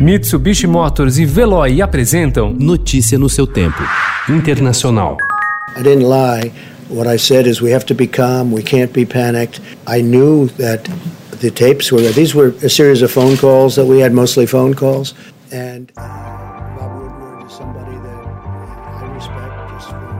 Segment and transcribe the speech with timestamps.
[0.00, 3.82] Mitsubishi Motors e Veloy apresentam Notícia no seu tempo.
[4.30, 5.18] Internacional.
[5.76, 6.50] I didn't lie.
[6.88, 9.60] What I said is we have to be calm, we can't be panicked.
[9.86, 10.88] I knew that
[11.42, 14.72] the tapes were these were a series of phone calls that we had mostly phone
[14.72, 15.12] calls
[15.52, 16.02] and uh,
[16.78, 20.19] Bob Woodward is somebody that I respect just for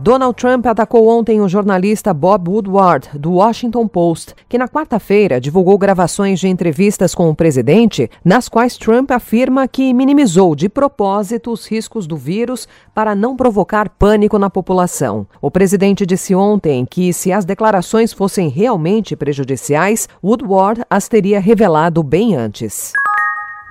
[0.00, 5.76] Donald Trump atacou ontem o jornalista Bob Woodward, do Washington Post, que na quarta-feira divulgou
[5.76, 11.66] gravações de entrevistas com o presidente, nas quais Trump afirma que minimizou de propósito os
[11.66, 15.26] riscos do vírus para não provocar pânico na população.
[15.40, 22.02] O presidente disse ontem que, se as declarações fossem realmente prejudiciais, Woodward as teria revelado
[22.02, 22.92] bem antes.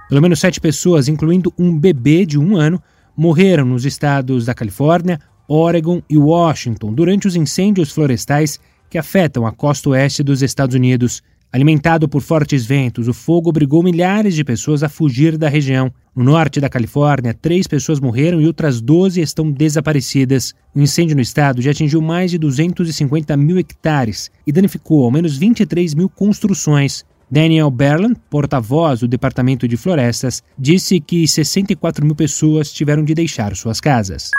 [0.07, 2.81] Pelo menos sete pessoas, incluindo um bebê de um ano,
[3.15, 5.19] morreram nos estados da Califórnia,
[5.53, 8.57] Oregon e Washington durante os incêndios florestais
[8.89, 11.21] que afetam a costa oeste dos Estados Unidos.
[11.51, 15.91] Alimentado por fortes ventos, o fogo obrigou milhares de pessoas a fugir da região.
[16.15, 20.55] No norte da Califórnia, três pessoas morreram e outras 12 estão desaparecidas.
[20.73, 25.37] O incêndio no estado já atingiu mais de 250 mil hectares e danificou ao menos
[25.37, 27.03] 23 mil construções.
[27.29, 33.53] Daniel Berland, porta-voz do Departamento de Florestas, disse que 64 mil pessoas tiveram de deixar
[33.57, 34.31] suas casas.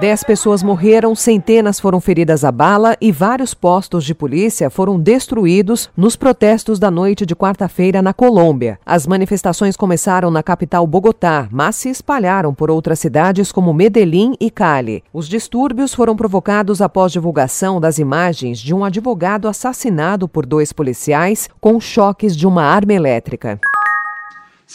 [0.00, 5.90] Dez pessoas morreram, centenas foram feridas a bala e vários postos de polícia foram destruídos
[5.96, 8.78] nos protestos da noite de quarta-feira na Colômbia.
[8.84, 14.50] As manifestações começaram na capital Bogotá, mas se espalharam por outras cidades como Medellín e
[14.50, 15.02] Cali.
[15.12, 21.48] Os distúrbios foram provocados após divulgação das imagens de um advogado assassinado por dois policiais
[21.60, 23.58] com choques de uma arma elétrica.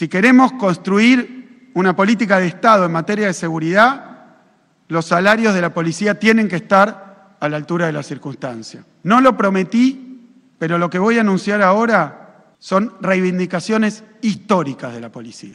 [0.02, 4.40] Si queremos construir una política de Estado en materia de seguridad,
[4.88, 8.84] los salarios de la policía tienen que estar a la altura de las circunstancias.
[9.04, 15.12] No lo prometí, pero lo que voy a anunciar ahora son reivindicaciones históricas de la
[15.12, 15.54] policía.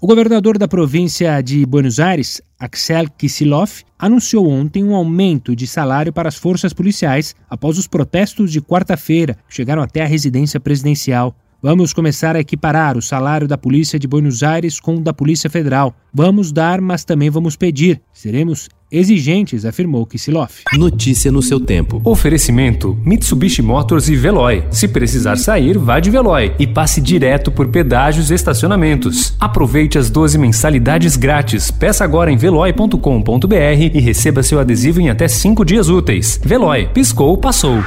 [0.00, 6.10] O governador da província de Buenos Aires, Axel Kicillof, anunciou ontem um aumento de salário
[6.10, 11.36] para as forças policiais após os protestos de quarta-feira, que chegaram até a residência presidencial.
[11.64, 15.48] Vamos começar a equiparar o salário da Polícia de Buenos Aires com o da Polícia
[15.48, 15.94] Federal.
[16.12, 18.02] Vamos dar, mas também vamos pedir.
[18.12, 20.50] Seremos exigentes, afirmou Kisilov.
[20.74, 22.02] Notícia no seu tempo.
[22.04, 24.62] Oferecimento: Mitsubishi Motors e Veloy.
[24.70, 29.34] Se precisar sair, vá de Veloy e passe direto por pedágios e estacionamentos.
[29.40, 31.70] Aproveite as 12 mensalidades grátis.
[31.70, 36.38] Peça agora em veloy.com.br e receba seu adesivo em até 5 dias úteis.
[36.44, 37.82] Veloy, piscou, passou.